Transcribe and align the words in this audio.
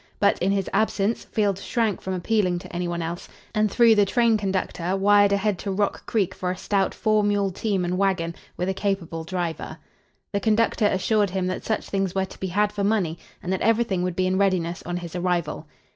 But, 0.19 0.39
in 0.39 0.51
his 0.51 0.67
absence, 0.73 1.23
Field 1.25 1.59
shrank 1.59 2.01
from 2.01 2.15
appealing 2.15 2.57
to 2.57 2.75
anyone 2.75 3.03
else, 3.03 3.29
and, 3.53 3.69
through 3.69 3.93
the 3.93 4.03
train 4.03 4.35
conductor, 4.35 4.97
wired 4.97 5.31
ahead 5.31 5.59
to 5.59 5.71
Rock 5.71 6.07
Creek 6.07 6.33
for 6.33 6.49
a 6.49 6.57
stout 6.57 6.95
four 6.95 7.23
mule 7.23 7.51
team 7.51 7.85
and 7.85 7.99
wagon, 7.99 8.33
with 8.57 8.67
a 8.67 8.73
capable 8.73 9.23
driver. 9.23 9.77
The 10.33 10.39
conductor 10.39 10.87
assured 10.87 11.29
him 11.29 11.45
that 11.45 11.63
such 11.65 11.87
things 11.87 12.15
were 12.15 12.25
to 12.25 12.39
be 12.39 12.47
had 12.47 12.71
for 12.71 12.83
money, 12.83 13.19
and 13.43 13.53
that 13.53 13.61
everything 13.61 14.01
would 14.01 14.15
be 14.15 14.25
in 14.25 14.39
readiness 14.39 14.81
on 14.87 14.97
his 14.97 15.15
arrival. 15.15 15.67